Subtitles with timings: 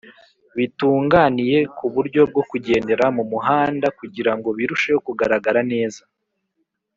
[0.57, 6.03] Bitunganiye mu buryo bwo kugendera mu muhanda kugira ngo birusheho kugaragara neza